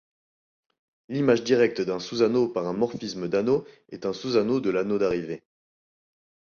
L'image 1.09 1.43
directe 1.43 1.79
d'un 1.81 1.99
sous-anneau 1.99 2.47
par 2.49 2.65
un 2.65 2.73
morphisme 2.73 3.27
d'anneaux 3.27 3.67
est 3.89 4.07
un 4.07 4.13
sous-anneau 4.13 4.59
de 4.59 4.71
l'anneau 4.71 4.97
d'arrivée. 4.97 5.43